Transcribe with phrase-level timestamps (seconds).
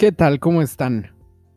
[0.00, 0.40] ¿Qué tal?
[0.40, 1.14] ¿Cómo están?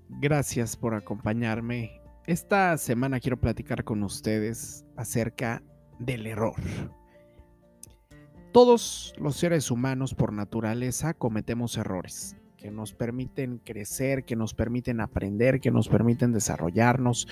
[0.09, 2.01] Gracias por acompañarme.
[2.27, 5.63] Esta semana quiero platicar con ustedes acerca
[5.97, 6.55] del error.
[8.51, 14.99] Todos los seres humanos por naturaleza cometemos errores que nos permiten crecer, que nos permiten
[14.99, 17.29] aprender, que nos permiten desarrollarnos.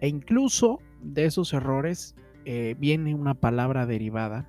[0.00, 4.48] E incluso de esos errores eh, viene una palabra derivada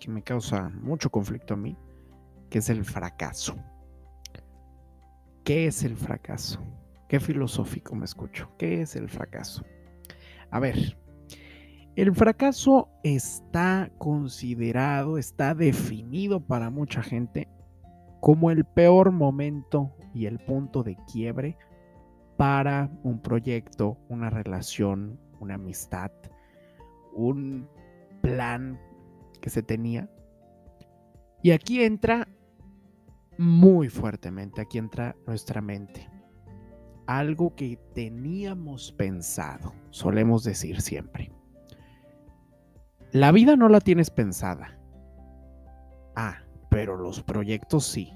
[0.00, 1.76] que me causa mucho conflicto a mí,
[2.48, 3.56] que es el fracaso.
[5.46, 6.58] ¿Qué es el fracaso?
[7.08, 8.50] Qué filosófico me escucho.
[8.58, 9.64] ¿Qué es el fracaso?
[10.50, 10.98] A ver,
[11.94, 17.46] el fracaso está considerado, está definido para mucha gente
[18.20, 21.56] como el peor momento y el punto de quiebre
[22.36, 26.10] para un proyecto, una relación, una amistad,
[27.14, 27.68] un
[28.20, 28.80] plan
[29.40, 30.10] que se tenía.
[31.40, 32.26] Y aquí entra
[33.38, 34.60] muy fuertemente.
[34.60, 36.08] Aquí entra nuestra mente.
[37.06, 41.30] Algo que teníamos pensado, solemos decir siempre.
[43.12, 44.78] La vida no la tienes pensada.
[46.16, 48.12] Ah, pero los proyectos sí.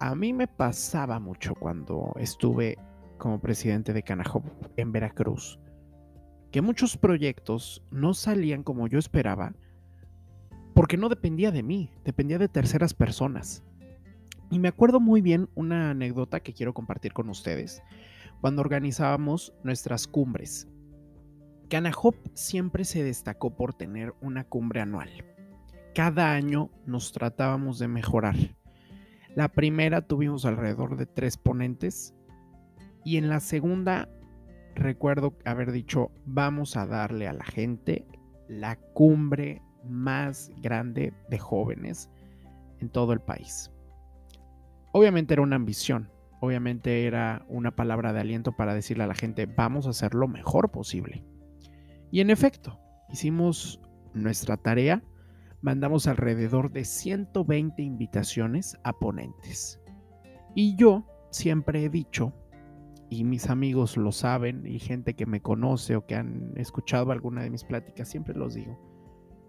[0.00, 2.78] A mí me pasaba mucho cuando estuve
[3.16, 4.42] como presidente de Canajo
[4.76, 5.58] en Veracruz,
[6.52, 9.54] que muchos proyectos no salían como yo esperaba
[10.78, 13.64] porque no dependía de mí, dependía de terceras personas.
[14.50, 17.82] Y me acuerdo muy bien una anécdota que quiero compartir con ustedes
[18.40, 20.68] cuando organizábamos nuestras cumbres.
[21.68, 25.10] Canahop siempre se destacó por tener una cumbre anual.
[25.94, 28.36] Cada año nos tratábamos de mejorar.
[29.34, 32.14] La primera tuvimos alrededor de tres ponentes
[33.04, 34.08] y en la segunda
[34.74, 38.06] recuerdo haber dicho vamos a darle a la gente
[38.48, 42.10] la cumbre más grande de jóvenes
[42.80, 43.70] en todo el país.
[44.98, 46.10] Obviamente era una ambición,
[46.40, 50.26] obviamente era una palabra de aliento para decirle a la gente, vamos a hacer lo
[50.26, 51.22] mejor posible.
[52.10, 53.80] Y en efecto, hicimos
[54.12, 55.04] nuestra tarea,
[55.62, 59.80] mandamos alrededor de 120 invitaciones a ponentes.
[60.56, 62.34] Y yo siempre he dicho,
[63.08, 67.42] y mis amigos lo saben, y gente que me conoce o que han escuchado alguna
[67.42, 68.76] de mis pláticas, siempre los digo,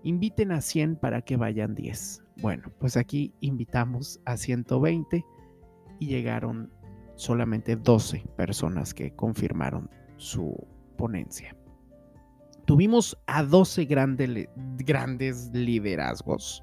[0.03, 2.23] inviten a 100 para que vayan 10.
[2.39, 5.25] Bueno, pues aquí invitamos a 120
[5.99, 6.71] y llegaron
[7.15, 10.55] solamente 12 personas que confirmaron su
[10.97, 11.55] ponencia.
[12.65, 16.61] Tuvimos a 12 grandes liderazgos,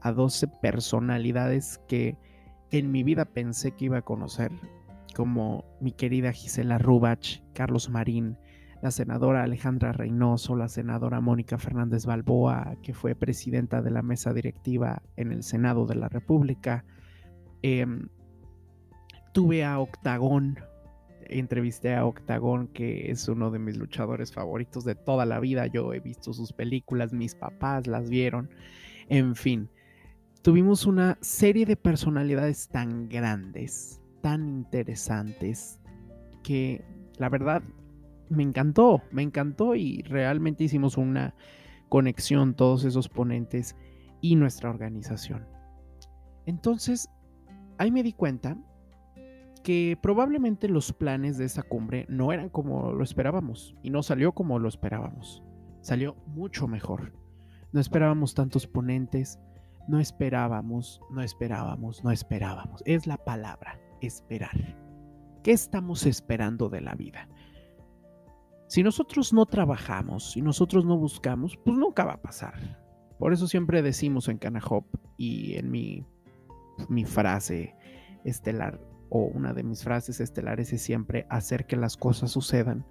[0.00, 2.16] a 12 personalidades que
[2.70, 4.52] en mi vida pensé que iba a conocer,
[5.14, 8.36] como mi querida Gisela Rubach, Carlos Marín,
[8.82, 14.32] la senadora Alejandra Reynoso, la senadora Mónica Fernández Balboa, que fue presidenta de la mesa
[14.32, 16.84] directiva en el Senado de la República,
[17.62, 18.08] em,
[19.36, 20.58] tuve a Octagón,
[21.28, 25.66] entrevisté a Octagón, que es uno de mis luchadores favoritos de toda la vida.
[25.66, 28.48] Yo he visto sus películas, mis papás las vieron.
[29.10, 29.68] En fin,
[30.40, 35.80] tuvimos una serie de personalidades tan grandes, tan interesantes,
[36.42, 36.82] que
[37.18, 37.62] la verdad
[38.30, 41.34] me encantó, me encantó y realmente hicimos una
[41.90, 43.76] conexión todos esos ponentes
[44.22, 45.46] y nuestra organización.
[46.46, 47.10] Entonces,
[47.76, 48.56] ahí me di cuenta
[49.66, 54.30] que probablemente los planes de esa cumbre no eran como lo esperábamos y no salió
[54.30, 55.42] como lo esperábamos.
[55.80, 57.12] Salió mucho mejor.
[57.72, 59.40] No esperábamos tantos ponentes,
[59.88, 62.80] no esperábamos, no esperábamos, no esperábamos.
[62.86, 64.76] Es la palabra, esperar.
[65.42, 67.28] ¿Qué estamos esperando de la vida?
[68.68, 72.78] Si nosotros no trabajamos, si nosotros no buscamos, pues nunca va a pasar.
[73.18, 76.06] Por eso siempre decimos en Canahop y en mi,
[76.88, 77.74] mi frase
[78.22, 82.86] estelar, o una de mis frases estelares es siempre hacer que las cosas sucedan.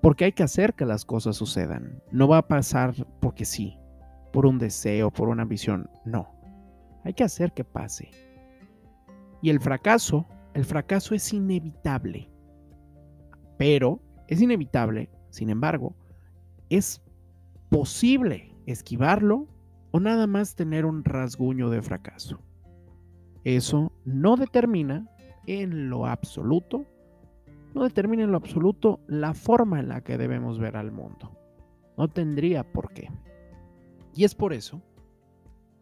[0.00, 2.02] Porque hay que hacer que las cosas sucedan.
[2.10, 3.78] No va a pasar porque sí,
[4.32, 5.88] por un deseo, por una ambición.
[6.04, 6.34] No.
[7.04, 8.10] Hay que hacer que pase.
[9.40, 12.30] Y el fracaso, el fracaso es inevitable.
[13.58, 15.94] Pero es inevitable, sin embargo,
[16.70, 17.02] es
[17.70, 19.48] posible esquivarlo
[19.90, 22.40] o nada más tener un rasguño de fracaso.
[23.44, 25.08] Eso no determina
[25.46, 26.86] en lo absoluto,
[27.74, 31.36] no determina en lo absoluto la forma en la que debemos ver al mundo.
[31.96, 33.10] No tendría por qué.
[34.14, 34.80] Y es por eso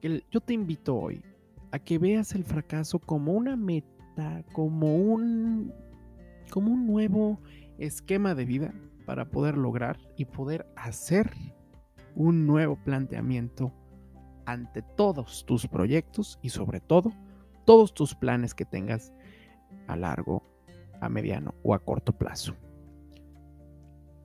[0.01, 1.23] que yo te invito hoy
[1.71, 5.73] a que veas el fracaso como una meta, como un,
[6.51, 7.41] como un nuevo
[7.79, 8.75] esquema de vida
[9.07, 11.31] para poder lograr y poder hacer
[12.15, 13.73] un nuevo planteamiento
[14.45, 17.13] ante todos tus proyectos y sobre todo
[17.65, 19.13] todos tus planes que tengas
[19.87, 20.43] a largo,
[21.01, 22.55] a mediano o a corto plazo.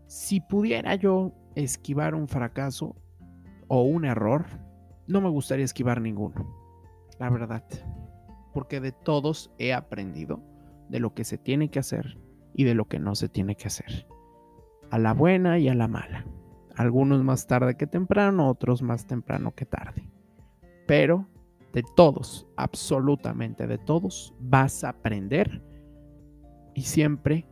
[0.07, 2.95] Si pudiera yo esquivar un fracaso
[3.67, 4.45] o un error,
[5.07, 6.47] no me gustaría esquivar ninguno,
[7.19, 7.63] la verdad,
[8.53, 10.41] porque de todos he aprendido
[10.89, 12.17] de lo que se tiene que hacer
[12.53, 14.07] y de lo que no se tiene que hacer,
[14.89, 16.25] a la buena y a la mala,
[16.75, 20.09] algunos más tarde que temprano, otros más temprano que tarde,
[20.85, 21.27] pero
[21.77, 25.61] de todos, absolutamente de todos, vas a aprender
[26.73, 27.47] y siempre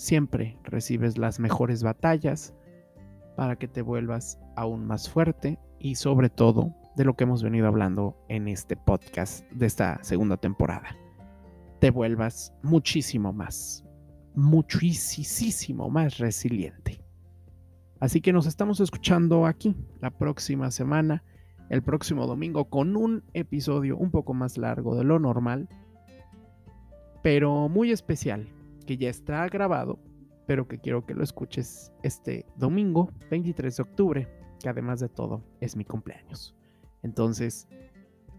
[0.00, 2.54] Siempre recibes las mejores batallas
[3.36, 7.66] para que te vuelvas aún más fuerte y sobre todo de lo que hemos venido
[7.66, 10.96] hablando en este podcast de esta segunda temporada.
[11.80, 13.84] Te vuelvas muchísimo más,
[14.34, 17.04] muchísimo más resiliente.
[18.00, 21.22] Así que nos estamos escuchando aquí la próxima semana,
[21.70, 25.68] el próximo domingo, con un episodio un poco más largo de lo normal,
[27.22, 28.48] pero muy especial,
[28.86, 29.98] que ya está grabado,
[30.46, 34.28] pero que quiero que lo escuches este domingo, 23 de octubre,
[34.60, 36.56] que además de todo es mi cumpleaños.
[37.02, 37.68] Entonces,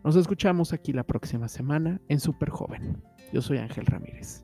[0.04, 3.02] nos escuchamos aquí la próxima semana en Super Joven.
[3.32, 4.44] Yo soy Ángel Ramírez.